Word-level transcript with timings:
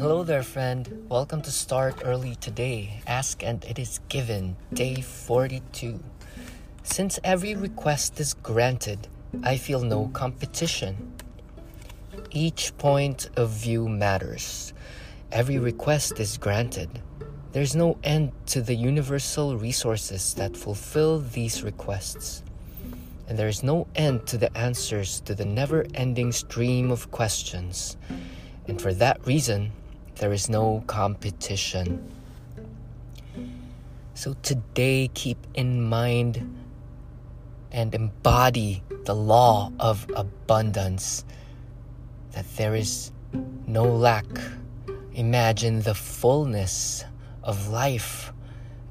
Hello 0.00 0.22
there, 0.22 0.44
friend. 0.44 1.06
Welcome 1.08 1.42
to 1.42 1.50
Start 1.50 2.02
Early 2.04 2.36
Today. 2.36 3.02
Ask 3.08 3.42
and 3.42 3.64
it 3.64 3.80
is 3.80 3.98
given, 4.08 4.54
day 4.72 5.00
42. 5.00 5.98
Since 6.84 7.18
every 7.24 7.56
request 7.56 8.20
is 8.20 8.34
granted, 8.34 9.08
I 9.42 9.56
feel 9.56 9.80
no 9.80 10.06
competition. 10.12 11.14
Each 12.30 12.72
point 12.78 13.28
of 13.36 13.50
view 13.50 13.88
matters. 13.88 14.72
Every 15.32 15.58
request 15.58 16.20
is 16.20 16.38
granted. 16.38 17.02
There's 17.50 17.74
no 17.74 17.98
end 18.04 18.30
to 18.46 18.62
the 18.62 18.76
universal 18.76 19.56
resources 19.56 20.32
that 20.34 20.56
fulfill 20.56 21.18
these 21.18 21.64
requests. 21.64 22.44
And 23.26 23.36
there 23.36 23.48
is 23.48 23.64
no 23.64 23.88
end 23.96 24.28
to 24.28 24.38
the 24.38 24.56
answers 24.56 25.18
to 25.22 25.34
the 25.34 25.44
never 25.44 25.86
ending 25.92 26.30
stream 26.30 26.92
of 26.92 27.10
questions. 27.10 27.96
And 28.68 28.80
for 28.80 28.94
that 28.94 29.26
reason, 29.26 29.72
there 30.18 30.32
is 30.32 30.48
no 30.48 30.82
competition. 30.88 32.12
So 34.14 34.34
today, 34.42 35.10
keep 35.14 35.38
in 35.54 35.80
mind 35.82 36.58
and 37.70 37.94
embody 37.94 38.82
the 39.04 39.14
law 39.14 39.70
of 39.78 40.06
abundance 40.16 41.24
that 42.32 42.44
there 42.56 42.74
is 42.74 43.12
no 43.68 43.84
lack. 43.84 44.26
Imagine 45.14 45.82
the 45.82 45.94
fullness 45.94 47.04
of 47.44 47.68
life. 47.68 48.32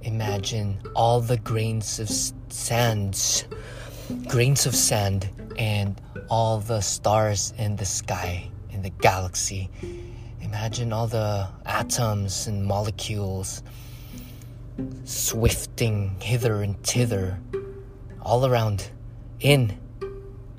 Imagine 0.04 0.80
all 0.96 1.20
the 1.20 1.38
grains 1.38 2.00
of 2.00 2.10
sands, 2.50 3.46
grains 4.28 4.66
of 4.66 4.76
sand, 4.76 5.30
and 5.58 6.00
all 6.30 6.60
the 6.60 6.80
stars 6.80 7.54
in 7.58 7.76
the 7.76 7.86
sky, 7.86 8.50
in 8.70 8.82
the 8.82 8.92
galaxy. 8.92 9.70
Imagine 10.42 10.94
all 10.94 11.08
the 11.08 11.48
atoms 11.66 12.48
and 12.48 12.66
molecules 12.66 13.64
swifting 15.06 16.16
hither 16.20 16.62
and 16.62 16.82
thither, 16.84 17.40
all 18.22 18.46
around, 18.46 18.90
in 19.40 19.78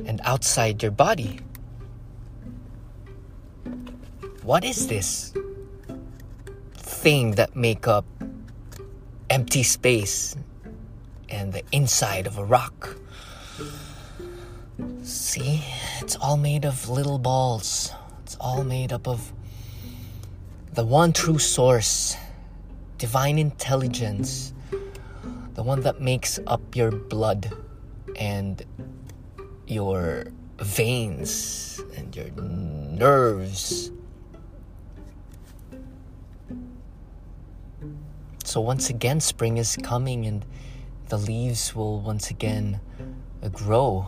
and 0.05 0.21
outside 0.25 0.83
your 0.83 0.93
body. 0.93 1.41
What 4.43 4.65
is 4.65 4.89
this 4.89 5.35
thing 6.75 7.33
that 7.33 7.55
make 7.55 7.87
up 7.87 8.07
empty 9.31 9.63
space 9.63 10.35
and 11.29 11.53
the 11.53 11.63
inside 11.71 12.27
of 12.27 12.39
a 12.39 12.45
rock? 12.45 12.97
See, 15.03 15.63
it's 16.01 16.17
all 16.17 16.37
made 16.37 16.65
of 16.65 16.89
little 16.89 17.19
balls. 17.19 17.93
It's 18.23 18.37
all 18.41 18.65
made 18.65 18.93
up 18.93 19.07
of 19.07 19.33
the 20.79 20.85
one 20.85 21.13
true 21.13 21.41
source, 21.41 22.17
divine 22.99 23.37
intelligence, 23.37 24.55
the 25.55 25.63
one 25.65 25.81
that 25.81 26.01
makes 26.01 26.39
up 26.47 26.77
your 26.77 26.93
blood 26.93 27.51
and 28.15 28.65
your 29.67 30.29
veins 30.61 31.81
and 31.97 32.15
your 32.15 32.31
nerves. 32.31 33.91
So, 38.45 38.61
once 38.61 38.89
again, 38.89 39.19
spring 39.19 39.57
is 39.57 39.77
coming 39.83 40.27
and 40.27 40.47
the 41.09 41.19
leaves 41.19 41.75
will 41.75 41.99
once 42.03 42.31
again 42.31 42.79
grow 43.53 44.07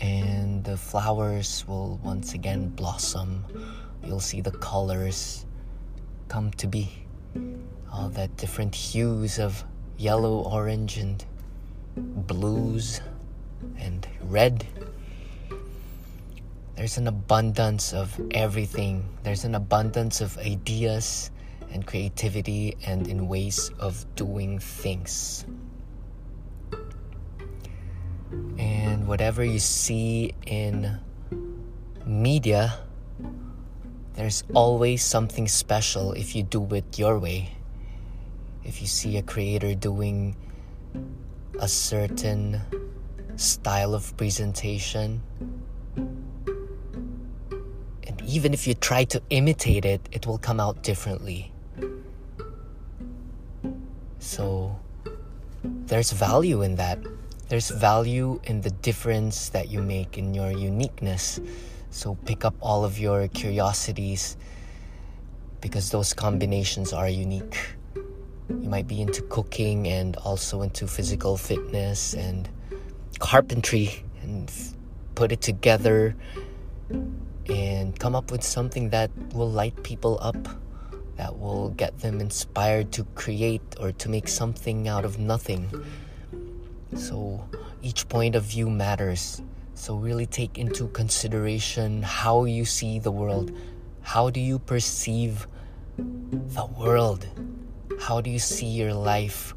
and 0.00 0.62
the 0.62 0.76
flowers 0.76 1.64
will 1.66 1.98
once 2.04 2.32
again 2.32 2.68
blossom. 2.68 3.44
You'll 4.04 4.20
see 4.20 4.40
the 4.40 4.52
colors 4.52 5.46
come 6.28 6.50
to 6.52 6.66
be. 6.66 6.90
All 7.92 8.08
that 8.10 8.36
different 8.36 8.74
hues 8.74 9.38
of 9.38 9.64
yellow, 9.96 10.42
orange, 10.42 10.96
and 10.98 11.24
blues 11.96 13.00
and 13.78 14.06
red. 14.22 14.66
There's 16.76 16.98
an 16.98 17.06
abundance 17.06 17.92
of 17.92 18.20
everything. 18.32 19.04
There's 19.22 19.44
an 19.44 19.54
abundance 19.54 20.20
of 20.20 20.36
ideas 20.38 21.30
and 21.70 21.86
creativity 21.86 22.76
and 22.84 23.06
in 23.06 23.28
ways 23.28 23.70
of 23.78 24.04
doing 24.16 24.58
things. 24.58 25.44
And 28.58 29.06
whatever 29.06 29.44
you 29.44 29.58
see 29.60 30.34
in 30.46 30.98
media, 32.04 32.78
there's 34.14 34.44
always 34.54 35.02
something 35.02 35.48
special 35.48 36.12
if 36.12 36.36
you 36.36 36.42
do 36.42 36.66
it 36.74 36.98
your 36.98 37.18
way. 37.18 37.50
If 38.64 38.80
you 38.80 38.86
see 38.86 39.16
a 39.18 39.22
creator 39.22 39.74
doing 39.74 40.36
a 41.58 41.68
certain 41.68 42.60
style 43.36 43.94
of 43.94 44.16
presentation, 44.16 45.20
and 48.06 48.22
even 48.24 48.54
if 48.54 48.66
you 48.66 48.74
try 48.74 49.04
to 49.04 49.20
imitate 49.30 49.84
it, 49.84 50.08
it 50.12 50.26
will 50.26 50.38
come 50.38 50.60
out 50.60 50.82
differently. 50.82 51.52
So, 54.20 54.78
there's 55.64 56.12
value 56.12 56.62
in 56.62 56.76
that. 56.76 56.98
There's 57.48 57.70
value 57.70 58.40
in 58.44 58.62
the 58.62 58.70
difference 58.70 59.50
that 59.50 59.68
you 59.68 59.82
make 59.82 60.16
in 60.16 60.32
your 60.34 60.50
uniqueness. 60.50 61.40
So 61.94 62.16
pick 62.26 62.44
up 62.44 62.56
all 62.60 62.84
of 62.84 62.98
your 62.98 63.28
curiosities 63.28 64.36
because 65.60 65.92
those 65.92 66.12
combinations 66.12 66.92
are 66.92 67.08
unique. 67.08 67.56
You 68.50 68.68
might 68.68 68.88
be 68.88 69.00
into 69.00 69.22
cooking 69.22 69.86
and 69.86 70.16
also 70.16 70.62
into 70.62 70.88
physical 70.88 71.36
fitness 71.36 72.12
and 72.12 72.48
carpentry 73.20 74.02
and 74.22 74.50
put 75.14 75.30
it 75.30 75.40
together 75.40 76.16
and 77.48 77.96
come 77.96 78.16
up 78.16 78.32
with 78.32 78.42
something 78.42 78.90
that 78.90 79.12
will 79.32 79.48
light 79.48 79.80
people 79.84 80.18
up, 80.20 80.48
that 81.14 81.38
will 81.38 81.70
get 81.70 82.00
them 82.00 82.20
inspired 82.20 82.90
to 82.90 83.04
create 83.14 83.62
or 83.78 83.92
to 83.92 84.08
make 84.08 84.26
something 84.26 84.88
out 84.88 85.04
of 85.04 85.20
nothing. 85.20 85.70
So 86.96 87.48
each 87.82 88.08
point 88.08 88.34
of 88.34 88.42
view 88.42 88.68
matters. 88.68 89.40
So, 89.74 89.96
really 89.96 90.26
take 90.26 90.56
into 90.56 90.88
consideration 90.88 92.02
how 92.02 92.44
you 92.44 92.64
see 92.64 92.98
the 92.98 93.10
world. 93.10 93.50
How 94.02 94.30
do 94.30 94.40
you 94.40 94.58
perceive 94.58 95.46
the 95.98 96.66
world? 96.78 97.26
How 98.00 98.20
do 98.20 98.30
you 98.30 98.38
see 98.38 98.66
your 98.66 98.94
life? 98.94 99.54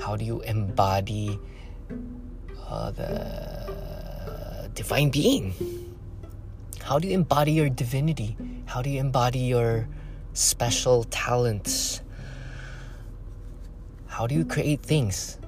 How 0.00 0.16
do 0.16 0.24
you 0.24 0.40
embody 0.42 1.38
uh, 2.68 2.90
the 2.92 4.70
divine 4.74 5.10
being? 5.10 5.54
How 6.82 6.98
do 6.98 7.08
you 7.08 7.14
embody 7.14 7.52
your 7.52 7.68
divinity? 7.68 8.36
How 8.66 8.82
do 8.82 8.90
you 8.90 9.00
embody 9.00 9.40
your 9.40 9.88
special 10.32 11.04
talents? 11.04 12.02
How 14.06 14.26
do 14.26 14.34
you 14.34 14.44
create 14.44 14.82
things? 14.82 15.38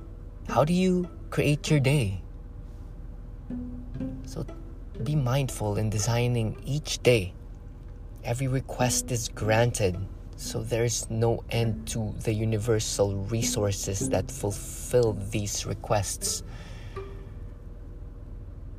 How 0.49 0.65
do 0.65 0.73
you 0.73 1.09
create 1.31 1.71
your 1.71 1.81
day? 1.81 2.22
Be 5.01 5.17
mindful 5.17 5.79
in 5.79 5.89
designing 5.89 6.61
each 6.67 7.03
day. 7.03 7.33
Every 8.25 8.47
request 8.47 9.11
is 9.11 9.29
granted, 9.29 9.97
so 10.37 10.63
there's 10.63 11.09
no 11.11 11.43
end 11.51 11.89
to 11.89 12.15
the 12.23 12.33
universal 12.33 13.17
resources 13.25 14.11
that 14.11 14.31
fulfill 14.31 15.15
these 15.31 15.65
requests. 15.65 16.43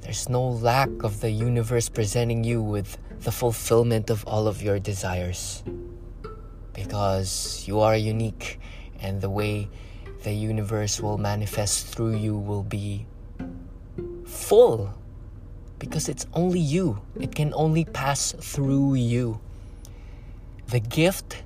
There's 0.02 0.30
no 0.30 0.48
lack 0.48 0.90
of 1.04 1.20
the 1.20 1.32
universe 1.32 1.90
presenting 1.90 2.44
you 2.44 2.62
with 2.62 2.98
the 3.22 3.32
fulfillment 3.32 4.10
of 4.10 4.24
all 4.28 4.48
of 4.48 4.62
your 4.62 4.80
desires. 4.80 5.64
Because 6.74 7.66
you 7.68 7.80
are 7.80 7.98
unique, 7.98 8.60
and 9.00 9.20
the 9.20 9.30
way 9.30 9.68
the 10.24 10.32
universe 10.32 11.02
will 11.02 11.18
manifest 11.18 11.88
through 11.88 12.16
you 12.18 12.38
will 12.38 12.64
be 12.64 13.06
full 14.26 14.94
because 15.84 16.08
it's 16.08 16.26
only 16.32 16.62
you. 16.64 16.96
It 17.20 17.36
can 17.36 17.54
only 17.54 17.84
pass 17.84 18.32
through 18.32 18.96
you. 18.96 19.42
The 20.68 20.80
gift 20.80 21.44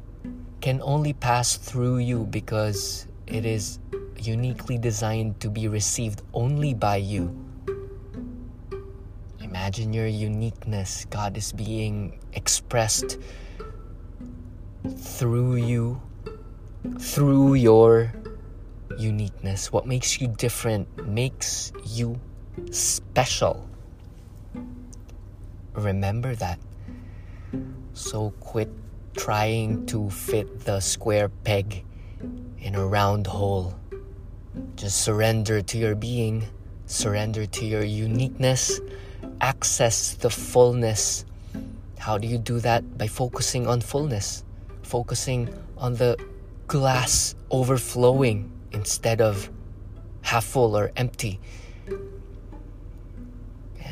can 0.62 0.80
only 0.84 1.14
pass 1.14 1.58
through 1.58 2.06
you 2.06 2.30
because 2.30 3.08
it 3.26 3.50
is 3.50 3.80
uniquely 4.22 4.78
designed 4.78 5.40
to 5.40 5.50
be 5.50 5.68
received 5.68 6.22
only 6.36 6.76
by 6.76 6.98
you. 6.98 7.34
Imagine 9.42 9.92
your 9.92 10.06
uniqueness. 10.06 11.06
God 11.10 11.36
is 11.36 11.52
being 11.52 12.20
expressed 12.34 13.18
through 14.86 15.56
you, 15.56 16.00
through 17.00 17.56
your 17.56 18.14
uniqueness. 19.00 19.74
What 19.74 19.88
makes 19.88 20.22
you 20.22 20.28
different 20.28 20.86
makes 21.08 21.74
you 21.90 22.22
special. 22.70 23.68
Remember 25.78 26.34
that. 26.36 26.58
So 27.94 28.34
quit 28.40 28.70
trying 29.16 29.86
to 29.86 30.10
fit 30.10 30.66
the 30.66 30.80
square 30.80 31.30
peg 31.30 31.86
in 32.58 32.74
a 32.74 32.86
round 32.86 33.28
hole. 33.28 33.76
Just 34.76 35.02
surrender 35.02 35.62
to 35.62 35.78
your 35.78 35.94
being, 35.94 36.46
surrender 36.88 37.46
to 37.46 37.66
your 37.66 37.84
uniqueness, 37.84 38.82
access 39.40 40.16
the 40.16 40.32
fullness. 40.32 41.26
How 42.00 42.18
do 42.18 42.28
you 42.28 42.40
do 42.40 42.60
that? 42.62 42.98
By 42.98 43.06
focusing 43.06 43.68
on 43.68 43.82
fullness, 43.82 44.44
focusing 44.82 45.54
on 45.78 45.94
the 45.94 46.18
glass 46.66 47.36
overflowing 47.52 48.52
instead 48.72 49.22
of 49.22 49.52
half 50.22 50.44
full 50.44 50.76
or 50.76 50.92
empty. 50.98 51.40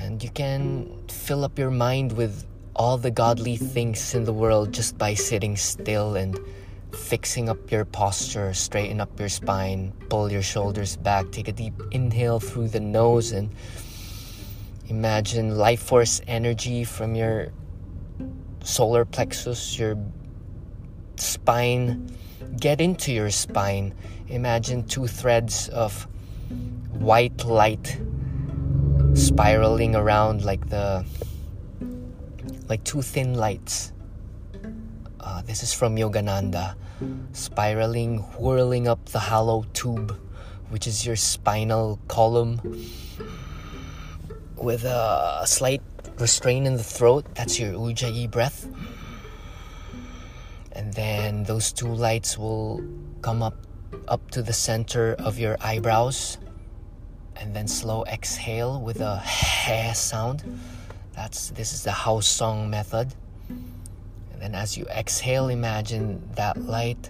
And 0.05 0.23
you 0.23 0.29
can 0.29 0.87
fill 1.07 1.43
up 1.43 1.57
your 1.57 1.71
mind 1.71 2.11
with 2.13 2.45
all 2.75 2.95
the 2.95 3.09
godly 3.09 3.57
things 3.57 4.13
in 4.13 4.23
the 4.23 4.33
world 4.33 4.71
just 4.71 4.99
by 4.99 5.15
sitting 5.15 5.57
still 5.57 6.15
and 6.15 6.37
fixing 6.93 7.49
up 7.49 7.71
your 7.71 7.85
posture, 7.85 8.53
straighten 8.53 9.01
up 9.01 9.19
your 9.19 9.29
spine, 9.29 9.91
pull 10.09 10.31
your 10.31 10.43
shoulders 10.43 10.95
back, 10.95 11.31
take 11.31 11.47
a 11.47 11.51
deep 11.51 11.73
inhale 11.89 12.39
through 12.39 12.67
the 12.67 12.79
nose, 12.79 13.31
and 13.31 13.49
imagine 14.89 15.57
life 15.57 15.81
force 15.81 16.21
energy 16.27 16.83
from 16.83 17.15
your 17.15 17.51
solar 18.63 19.05
plexus, 19.05 19.79
your 19.79 19.97
spine, 21.15 22.15
get 22.59 22.79
into 22.79 23.11
your 23.11 23.31
spine. 23.31 23.91
Imagine 24.27 24.83
two 24.83 25.07
threads 25.07 25.67
of 25.69 26.07
white 26.99 27.43
light 27.43 27.99
spiraling 29.15 29.95
around 29.95 30.43
like 30.43 30.69
the 30.69 31.05
like 32.67 32.83
two 32.83 33.01
thin 33.01 33.33
lights. 33.33 33.91
Uh, 35.19 35.41
this 35.43 35.63
is 35.63 35.73
from 35.73 35.95
Yogananda, 35.95 36.75
spiraling, 37.31 38.19
whirling 38.37 38.87
up 38.87 39.03
the 39.05 39.19
hollow 39.19 39.65
tube, 39.73 40.15
which 40.69 40.85
is 40.85 41.05
your 41.05 41.15
spinal 41.15 41.99
column, 42.07 42.61
with 44.57 44.83
a 44.83 45.43
slight 45.45 45.81
restraint 46.19 46.67
in 46.67 46.75
the 46.75 46.83
throat. 46.83 47.25
That's 47.35 47.59
your 47.59 47.73
ujjayi 47.73 48.29
breath. 48.29 48.67
And 50.73 50.93
then 50.93 51.43
those 51.45 51.71
two 51.71 51.87
lights 51.87 52.37
will 52.37 52.83
come 53.21 53.41
up 53.41 53.55
up 54.07 54.29
to 54.31 54.43
the 54.43 54.53
center 54.53 55.15
of 55.19 55.39
your 55.39 55.57
eyebrows 55.61 56.37
and 57.37 57.55
then 57.55 57.67
slow 57.67 58.03
exhale 58.05 58.81
with 58.81 59.01
a 59.01 59.17
hair 59.17 59.93
sound 59.93 60.43
that's 61.15 61.51
this 61.51 61.71
is 61.73 61.83
the 61.83 61.91
house 61.91 62.27
song 62.27 62.69
method. 62.69 63.15
And 63.47 64.41
then 64.41 64.53
as 64.53 64.77
you 64.77 64.85
exhale, 64.91 65.47
imagine 65.47 66.21
that 66.35 66.57
light 66.57 67.09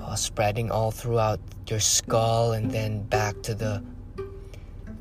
uh, 0.00 0.16
spreading 0.16 0.70
all 0.70 0.90
throughout 0.90 1.38
your 1.68 1.80
skull 1.80 2.52
and 2.52 2.70
then 2.70 3.02
back 3.02 3.42
to 3.42 3.54
the 3.54 3.84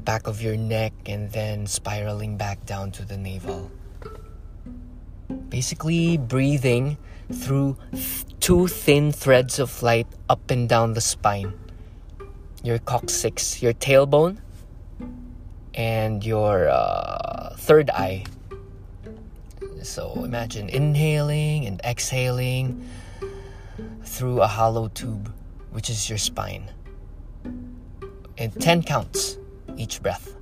back 0.04 0.28
of 0.28 0.42
your 0.42 0.58
neck 0.58 0.94
and 1.06 1.32
then 1.32 1.66
spiraling 1.66 2.36
back 2.36 2.66
down 2.66 2.92
to 2.92 3.06
the 3.06 3.16
navel. 3.16 3.72
Basically, 5.48 6.18
breathing 6.18 6.98
through 7.32 7.78
two 8.42 8.68
thin 8.68 9.12
threads 9.14 9.60
of 9.60 9.82
light 9.82 10.08
up 10.28 10.52
and 10.52 10.68
down 10.68 10.94
the 10.94 11.02
spine. 11.02 11.54
Your 12.64 12.80
coccyx, 12.80 13.62
your 13.62 13.74
tailbone, 13.74 14.40
and 15.76 16.26
your 16.26 16.70
uh, 16.70 17.54
third 17.58 17.90
eye. 17.90 18.24
So 19.84 20.14
imagine 20.24 20.70
inhaling 20.70 21.66
and 21.68 21.80
exhaling 21.84 22.90
through 24.04 24.42
a 24.42 24.48
hollow 24.48 24.88
tube, 24.88 25.32
which 25.72 25.90
is 25.90 26.10
your 26.10 26.18
spine. 26.18 26.72
And 28.38 28.60
10 28.60 28.84
counts 28.84 29.38
each 29.78 30.02
breath. 30.02 30.34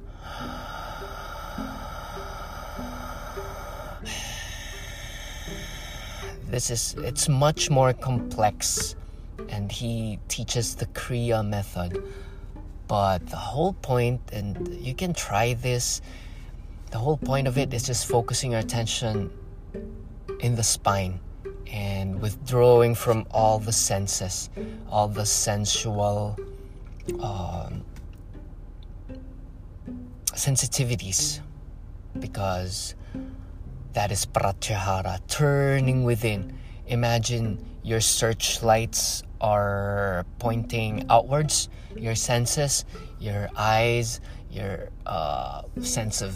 This 6.48 6.70
is, 6.70 6.96
it's 7.00 7.28
much 7.28 7.72
more 7.72 7.94
complex, 7.94 8.96
and 9.50 9.72
he 9.72 10.20
teaches 10.28 10.76
the 10.76 10.86
Kriya 10.88 11.44
method 11.46 12.04
but 12.94 13.26
the 13.26 13.38
whole 13.38 13.74
point, 13.74 14.22
and 14.32 14.68
you 14.80 14.94
can 14.94 15.16
try 15.16 15.56
this, 15.56 16.00
the 16.92 17.00
whole 17.00 17.18
point 17.18 17.48
of 17.48 17.58
it 17.58 17.74
is 17.74 17.88
just 17.88 18.06
focusing 18.06 18.52
your 18.52 18.60
attention 18.60 19.32
in 20.42 20.54
the 20.54 20.62
spine 20.62 21.20
and 21.72 22.22
withdrawing 22.22 22.94
from 22.94 23.26
all 23.32 23.58
the 23.58 23.72
senses, 23.72 24.52
all 24.92 25.08
the 25.08 25.26
sensual 25.26 26.38
um, 27.20 27.84
sensitivities, 30.28 31.40
because 32.20 32.94
that 33.94 34.12
is 34.12 34.24
pratyahara, 34.24 35.20
turning 35.28 36.04
within. 36.04 36.56
Imagine 36.86 37.58
your 37.84 38.00
searchlights 38.00 39.24
are 39.42 40.26
pointing 40.40 41.06
outwards, 41.10 41.70
your 41.96 42.16
senses, 42.16 42.86
your 43.20 43.50
eyes, 43.56 44.22
your 44.50 44.90
uh, 45.06 45.64
sense 45.82 46.22
of 46.22 46.36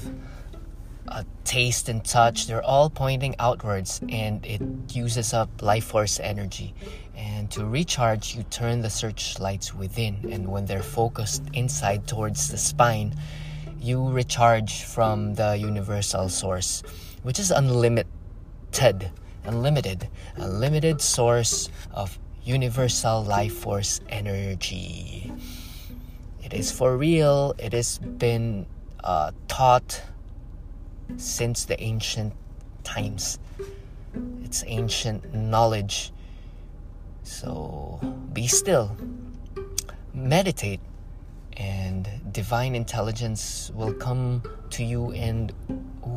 uh, 1.07 1.23
taste 1.45 1.87
and 1.87 2.03
touch, 2.03 2.47
they're 2.47 2.63
all 2.63 2.89
pointing 2.89 3.35
outwards 3.39 4.01
and 4.09 4.45
it 4.45 4.61
uses 4.93 5.33
up 5.33 5.49
life 5.61 5.85
force 5.85 6.19
energy. 6.19 6.73
And 7.15 7.49
to 7.51 7.65
recharge, 7.65 8.35
you 8.35 8.43
turn 8.43 8.81
the 8.81 8.89
searchlights 8.89 9.73
within, 9.73 10.17
and 10.29 10.47
when 10.47 10.65
they're 10.65 10.83
focused 10.83 11.43
inside 11.53 12.07
towards 12.07 12.49
the 12.49 12.57
spine, 12.57 13.15
you 13.79 14.07
recharge 14.09 14.83
from 14.83 15.33
the 15.35 15.55
universal 15.55 16.29
source, 16.29 16.83
which 17.23 17.39
is 17.39 17.51
unlimited, 17.51 19.09
unlimited, 19.47 20.07
unlimited 20.35 21.01
source 21.01 21.69
of 21.91 22.19
universal 22.43 23.23
life 23.23 23.53
force 23.53 24.01
energy. 24.09 25.31
It 26.43 26.53
is 26.53 26.71
for 26.71 26.95
real, 26.95 27.55
it 27.57 27.73
has 27.73 27.97
been 27.97 28.65
uh, 29.03 29.31
taught 29.47 30.01
since 31.17 31.65
the 31.65 31.81
ancient 31.81 32.33
times. 32.83 33.39
It's 34.43 34.63
ancient 34.67 35.33
knowledge. 35.33 36.11
So 37.23 37.99
be 38.31 38.47
still, 38.47 38.95
meditate, 40.13 40.79
and 41.57 42.07
divine 42.31 42.75
intelligence 42.75 43.71
will 43.73 43.93
come 43.93 44.43
to 44.69 44.83
you 44.83 45.11
and 45.11 45.51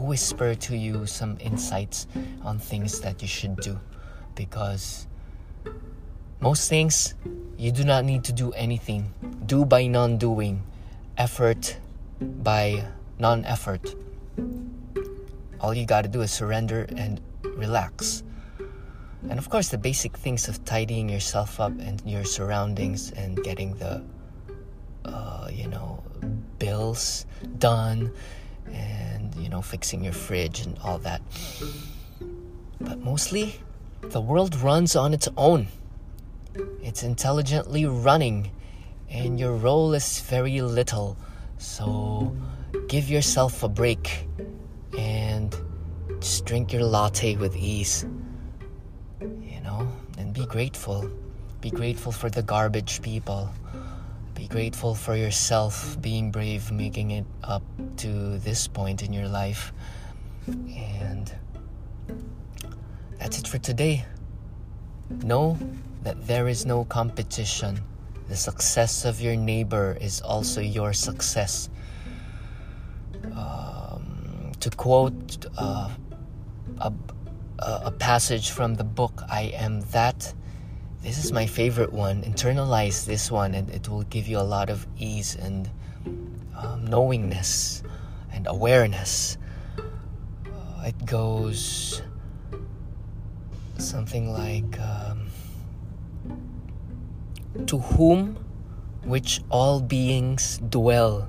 whisper 0.01 0.55
to 0.55 0.77
you 0.77 1.07
some 1.07 1.37
insights 1.41 2.07
on 2.43 2.59
things 2.59 3.01
that 3.01 3.23
you 3.23 3.29
should 3.29 3.57
do 3.57 3.79
because 4.35 5.07
most 6.41 6.69
things, 6.69 7.15
you 7.59 7.71
do 7.71 7.85
not 7.85 8.05
need 8.05 8.25
to 8.25 8.33
do 8.33 8.53
anything. 8.53 9.13
Do 9.45 9.65
by 9.65 9.87
non 9.87 10.17
doing, 10.17 10.65
effort 11.19 11.77
by 12.21 12.85
non 13.19 13.45
effort. 13.45 13.95
All 15.61 15.75
you 15.75 15.85
gotta 15.85 16.09
do 16.09 16.23
is 16.23 16.33
surrender 16.33 16.89
and 16.97 17.21
relax. 17.45 18.23
And 19.29 19.39
of 19.39 19.51
course, 19.51 19.69
the 19.69 19.77
basic 19.77 20.17
things 20.17 20.49
of 20.49 20.65
tidying 20.65 21.11
yourself 21.11 21.61
up 21.61 21.73
and 21.79 22.01
your 22.07 22.25
surroundings 22.25 23.13
and 23.13 23.37
getting 23.45 23.77
the, 23.77 24.03
uh, 25.05 25.49
you 25.53 25.69
know, 25.69 26.03
bills 26.59 27.27
done 27.59 28.11
and, 28.67 29.35
you 29.35 29.49
know, 29.49 29.63
fixing 29.63 30.05
your 30.05 30.13
fridge 30.13 30.67
and 30.67 30.79
all 30.83 30.99
that. 30.99 31.23
But 32.81 32.99
mostly, 33.01 33.61
the 34.03 34.21
world 34.21 34.57
runs 34.57 34.97
on 34.97 35.13
its 35.15 35.29
own. 35.37 35.69
It's 36.83 37.03
intelligently 37.03 37.87
running, 37.87 38.51
and 39.09 39.39
your 39.39 39.53
role 39.55 39.95
is 39.95 40.21
very 40.21 40.61
little. 40.61 41.17
So 41.59 42.35
give 42.89 43.09
yourself 43.11 43.63
a 43.63 43.69
break 43.69 44.27
and 44.99 45.55
just 46.21 46.45
drink 46.47 46.73
your 46.73 46.83
latte 46.83 47.37
with 47.37 47.55
ease. 47.57 48.07
You 49.21 49.61
know, 49.63 49.87
and 50.19 50.33
be 50.33 50.47
grateful. 50.47 51.11
Be 51.61 51.71
grateful 51.71 52.13
for 52.13 52.31
the 52.31 52.43
garbage 52.43 53.03
people. 53.03 53.51
Be 54.41 54.49
grateful 54.49 54.95
for 54.95 55.15
yourself 55.15 56.01
being 56.01 56.31
brave, 56.31 56.73
making 56.73 57.11
it 57.11 57.27
up 57.45 57.63
to 57.99 58.39
this 58.39 58.67
point 58.67 59.03
in 59.03 59.13
your 59.13 59.29
life. 59.29 59.71
And 60.47 61.31
that's 63.19 63.39
it 63.39 63.47
for 63.47 63.59
today. 63.59 64.07
Know 65.11 65.59
that 66.05 66.27
there 66.27 66.49
is 66.49 66.65
no 66.65 66.87
competition. 66.87 67.81
The 68.29 68.37
success 68.37 69.05
of 69.05 69.21
your 69.21 69.37
neighbor 69.37 69.99
is 70.01 70.23
also 70.23 70.63
your 70.63 70.95
success. 70.95 71.69
Um, 73.37 74.53
to 74.59 74.71
quote 74.71 75.45
uh, 75.59 75.91
a, 76.79 76.93
a, 77.59 77.81
a 77.85 77.91
passage 77.91 78.53
from 78.53 78.77
the 78.77 78.85
book 78.85 79.23
I 79.29 79.53
Am 79.55 79.83
That. 79.93 80.33
This 81.03 81.25
is 81.25 81.33
my 81.33 81.47
favorite 81.47 81.93
one. 81.93 82.23
Internalize 82.23 83.07
this 83.07 83.31
one, 83.31 83.55
and 83.55 83.71
it 83.71 83.89
will 83.89 84.05
give 84.05 84.29
you 84.29 84.39
a 84.39 84.45
lot 84.45 84.69
of 84.69 84.87
ease 84.99 85.35
and 85.35 85.69
um, 86.57 86.85
knowingness 86.87 87.83
and 88.33 88.47
awareness. 88.47 89.39
Uh, 89.79 90.85
it 90.85 91.07
goes 91.07 92.03
something 93.79 94.31
like 94.33 94.79
um, 94.79 95.27
To 97.67 97.79
whom 97.79 98.37
which 99.03 99.41
all 99.51 99.81
beings 99.81 100.61
dwell, 100.69 101.29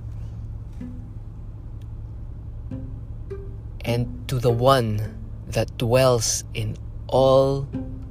and 3.85 4.27
to 4.27 4.37
the 4.37 4.51
one 4.51 5.17
that 5.47 5.75
dwells 5.77 6.43
in 6.53 6.77
all 7.07 7.63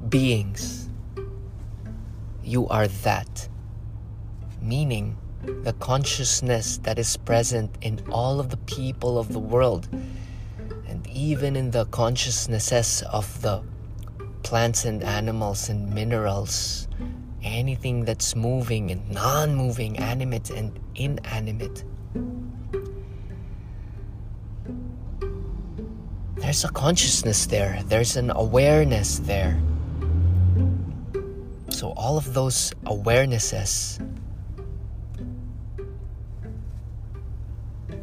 beings. 0.08 0.89
You 2.50 2.66
are 2.66 2.88
that. 3.06 3.48
Meaning, 4.60 5.16
the 5.62 5.72
consciousness 5.74 6.78
that 6.78 6.98
is 6.98 7.16
present 7.16 7.70
in 7.80 8.02
all 8.10 8.40
of 8.40 8.50
the 8.50 8.56
people 8.56 9.20
of 9.20 9.32
the 9.32 9.38
world, 9.38 9.86
and 10.88 11.06
even 11.06 11.54
in 11.54 11.70
the 11.70 11.84
consciousnesses 11.94 13.04
of 13.12 13.40
the 13.42 13.62
plants 14.42 14.84
and 14.84 15.04
animals 15.04 15.68
and 15.68 15.94
minerals, 15.94 16.88
anything 17.44 18.04
that's 18.04 18.34
moving 18.34 18.90
and 18.90 19.08
non 19.08 19.54
moving, 19.54 19.96
animate 19.98 20.50
and 20.50 20.76
inanimate. 20.96 21.84
There's 26.34 26.64
a 26.64 26.72
consciousness 26.72 27.46
there, 27.46 27.80
there's 27.86 28.16
an 28.16 28.32
awareness 28.32 29.20
there. 29.20 29.62
So, 31.80 31.94
all 31.96 32.18
of 32.18 32.34
those 32.34 32.74
awarenesses 32.84 33.96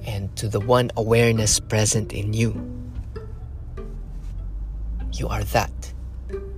and 0.04 0.36
to 0.36 0.50
the 0.50 0.60
one 0.60 0.90
awareness 0.98 1.60
present 1.60 2.12
in 2.12 2.34
you, 2.34 2.58
you 5.14 5.28
are 5.28 5.44
that. 5.54 5.94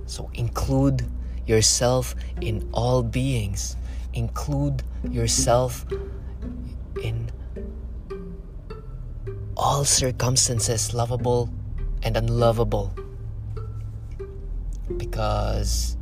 So, 0.06 0.30
include 0.32 1.04
yourself 1.44 2.14
in 2.40 2.66
all 2.72 3.02
beings, 3.02 3.76
include 4.14 4.82
yourself 5.04 5.84
in 7.04 7.30
all 9.58 9.84
circumstances, 9.84 10.94
lovable 10.94 11.52
and 12.02 12.16
unlovable. 12.16 12.94
Because 14.96 15.98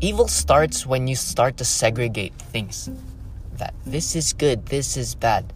evil 0.00 0.28
starts 0.28 0.86
when 0.86 1.06
you 1.06 1.14
start 1.14 1.56
to 1.58 1.64
segregate 1.64 2.34
things. 2.52 2.90
That 3.56 3.74
this 3.84 4.16
is 4.16 4.32
good, 4.32 4.66
this 4.66 4.96
is 4.96 5.14
bad. 5.14 5.52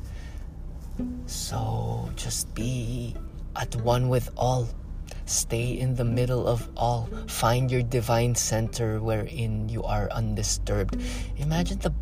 So 1.27 2.11
just 2.17 2.53
be 2.55 3.17
at 3.57 3.75
one 3.77 4.09
with 4.09 4.31
all. 4.37 4.69
Stay 5.27 5.79
in 5.79 5.95
the 5.95 6.05
middle 6.05 6.47
of 6.47 6.69
all. 6.77 7.09
Find 7.29 7.71
your 7.71 7.83
divine 7.83 8.35
center 8.35 9.01
wherein 9.01 9.69
you 9.69 9.83
are 9.83 10.11
undisturbed. 10.13 11.01
Imagine 11.39 11.79
the 11.79 11.93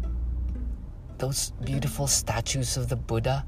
those 1.19 1.53
beautiful 1.63 2.09
statues 2.09 2.77
of 2.77 2.89
the 2.89 2.97
Buddha 2.97 3.47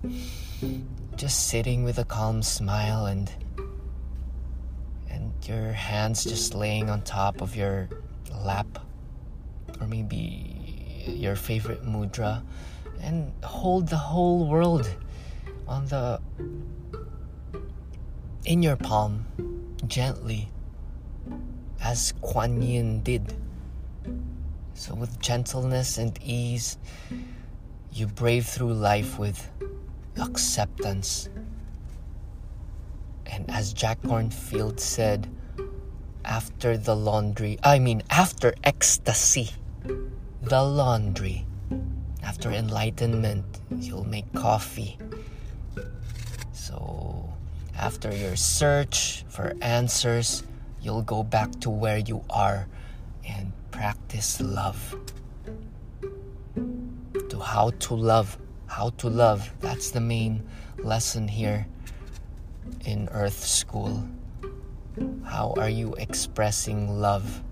just 1.16 1.48
sitting 1.48 1.82
with 1.82 1.98
a 1.98 2.04
calm 2.04 2.40
smile 2.40 3.06
and 3.06 3.32
and 5.10 5.32
your 5.42 5.72
hands 5.72 6.22
just 6.22 6.54
laying 6.54 6.88
on 6.88 7.02
top 7.02 7.40
of 7.40 7.56
your 7.56 7.88
lap 8.44 8.78
or 9.80 9.86
maybe 9.86 11.04
your 11.06 11.36
favorite 11.36 11.84
mudra 11.84 12.42
and 13.00 13.32
hold 13.42 13.88
the 13.88 13.96
whole 13.96 14.46
world 14.46 14.88
on 15.66 15.86
the 15.86 16.20
in 18.44 18.62
your 18.62 18.76
palm 18.76 19.24
gently 19.86 20.48
as 21.82 22.12
Kuan 22.22 22.62
Yin 22.62 23.02
did. 23.02 23.34
So 24.74 24.94
with 24.94 25.18
gentleness 25.20 25.98
and 25.98 26.18
ease 26.22 26.78
you 27.92 28.06
brave 28.06 28.46
through 28.46 28.74
life 28.74 29.18
with 29.18 29.50
acceptance. 30.20 31.28
And 33.26 33.48
as 33.50 33.72
Jack 33.72 34.00
Kornfield 34.02 34.80
said, 34.80 35.28
after 36.24 36.76
the 36.76 36.96
laundry, 36.96 37.58
I 37.62 37.78
mean, 37.78 38.02
after 38.10 38.54
ecstasy, 38.64 39.50
the 40.42 40.62
laundry, 40.62 41.46
after 42.22 42.50
enlightenment, 42.50 43.44
you'll 43.78 44.08
make 44.08 44.32
coffee. 44.32 44.98
So, 46.52 47.32
after 47.76 48.14
your 48.14 48.36
search 48.36 49.24
for 49.28 49.54
answers, 49.60 50.42
you'll 50.80 51.02
go 51.02 51.22
back 51.22 51.50
to 51.60 51.70
where 51.70 51.98
you 51.98 52.24
are 52.30 52.66
and 53.26 53.52
practice 53.70 54.40
love. 54.40 54.94
To 57.28 57.38
how 57.38 57.70
to 57.70 57.94
love, 57.94 58.38
how 58.66 58.90
to 58.98 59.08
love, 59.08 59.52
that's 59.60 59.90
the 59.90 60.00
main 60.00 60.42
lesson 60.78 61.28
here 61.28 61.66
in 62.84 63.08
Earth 63.12 63.44
School. 63.44 64.06
How 65.24 65.54
are 65.58 65.68
you 65.68 65.94
expressing 65.94 67.00
love 67.00 67.42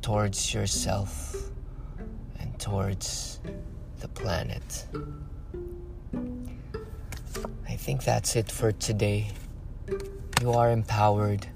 towards 0.00 0.54
yourself 0.54 1.36
and 2.38 2.58
towards 2.58 3.40
the 4.00 4.08
planet? 4.08 4.86
I 7.68 7.76
think 7.76 8.04
that's 8.04 8.36
it 8.36 8.50
for 8.50 8.72
today. 8.72 9.30
You 10.40 10.52
are 10.52 10.70
empowered. 10.70 11.46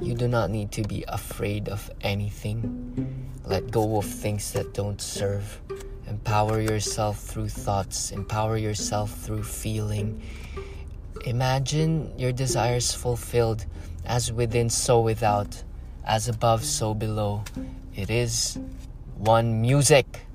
You 0.00 0.14
do 0.14 0.28
not 0.28 0.48
need 0.50 0.72
to 0.72 0.82
be 0.82 1.04
afraid 1.08 1.68
of 1.68 1.90
anything. 2.00 3.28
Let 3.44 3.70
go 3.70 3.98
of 3.98 4.06
things 4.06 4.52
that 4.52 4.72
don't 4.72 5.00
serve. 5.00 5.60
Empower 6.06 6.60
yourself 6.60 7.18
through 7.18 7.48
thoughts. 7.48 8.12
Empower 8.12 8.56
yourself 8.56 9.12
through 9.18 9.42
feeling. 9.44 10.22
Imagine 11.24 12.12
your 12.18 12.32
desires 12.32 12.92
fulfilled, 12.92 13.64
as 14.04 14.32
within, 14.32 14.68
so 14.68 15.00
without, 15.00 15.62
as 16.04 16.28
above, 16.28 16.64
so 16.64 16.94
below. 16.94 17.44
It 17.94 18.10
is 18.10 18.58
one 19.18 19.60
music, 19.60 20.26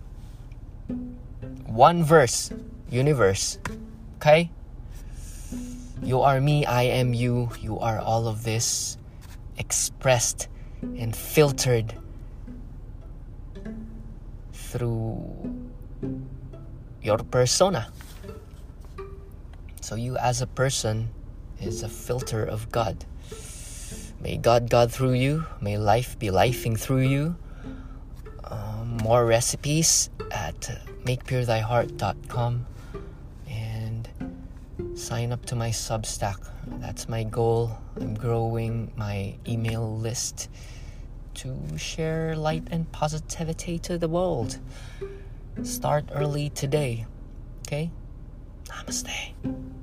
one 1.65 2.03
verse, 2.03 2.51
universe. 2.89 3.59
Okay? 4.17 4.49
You 6.01 6.21
are 6.21 6.39
me, 6.39 6.65
I 6.65 6.83
am 6.83 7.13
you, 7.13 7.49
you 7.59 7.79
are 7.79 7.99
all 7.99 8.27
of 8.27 8.43
this, 8.43 8.97
expressed 9.57 10.47
and 10.81 11.13
filtered 11.13 11.93
through 14.53 15.19
your 17.01 17.17
persona. 17.17 17.91
So 19.87 19.95
you 19.95 20.17
as 20.17 20.41
a 20.41 20.47
person 20.47 21.07
is 21.61 21.81
a 21.81 21.87
filter 21.87 22.43
of 22.43 22.69
God. 22.73 23.05
May 24.19 24.35
God 24.35 24.69
God 24.69 24.91
through 24.91 25.13
you. 25.13 25.45
May 25.61 25.77
life 25.77 26.19
be 26.19 26.27
lifing 26.27 26.77
through 26.77 27.07
you. 27.07 27.37
Um, 28.43 28.97
more 29.01 29.25
recipes 29.25 30.09
at 30.29 30.59
makepurethyheart.com 31.05 32.65
and 33.47 34.09
sign 34.93 35.31
up 35.31 35.45
to 35.45 35.55
my 35.55 35.69
Substack. 35.69 36.35
That's 36.83 37.07
my 37.07 37.23
goal. 37.23 37.71
I'm 37.95 38.13
growing 38.13 38.91
my 38.97 39.35
email 39.47 39.97
list 39.97 40.49
to 41.35 41.55
share 41.77 42.35
light 42.35 42.67
and 42.71 42.91
positivity 42.91 43.79
to 43.87 43.97
the 43.97 44.09
world. 44.09 44.59
Start 45.63 46.09
early 46.11 46.49
today. 46.49 47.05
Okay? 47.61 47.89
Namaste. 48.65 49.76